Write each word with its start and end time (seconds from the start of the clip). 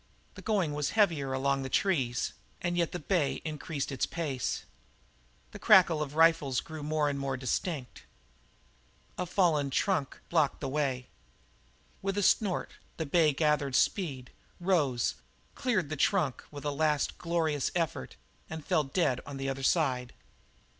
The 0.33 0.41
going 0.41 0.73
was 0.73 0.89
heavier 0.97 1.31
among 1.35 1.61
the 1.61 1.69
trees, 1.69 2.33
and 2.59 2.75
yet 2.75 2.91
the 2.91 2.97
bay 2.97 3.39
increased 3.45 3.91
its 3.91 4.07
pace. 4.07 4.63
The 5.51 5.59
crackle 5.59 6.01
of 6.01 6.09
the 6.09 6.15
rifles 6.15 6.59
grew 6.59 6.81
more 6.81 7.07
and 7.07 7.19
more 7.19 7.37
distinct. 7.37 8.05
A 9.19 9.27
fallen 9.27 9.69
trunk 9.69 10.19
blocked 10.27 10.59
the 10.59 10.67
way. 10.67 11.05
With 12.01 12.17
a 12.17 12.23
snort 12.23 12.71
the 12.97 13.05
bay 13.05 13.31
gathered 13.31 13.75
speed, 13.75 14.31
rose, 14.59 15.13
cleared 15.53 15.89
the 15.89 15.95
trunk 15.95 16.43
with 16.49 16.65
a 16.65 16.71
last 16.71 17.19
glorious 17.19 17.69
effort, 17.75 18.15
and 18.49 18.65
fell 18.65 18.83
dead 18.83 19.21
on 19.23 19.37
the 19.37 19.49
other 19.49 19.61
side. 19.61 20.15